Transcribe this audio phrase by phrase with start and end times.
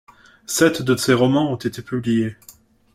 [0.47, 2.35] Sept de ces romans ont été publiés.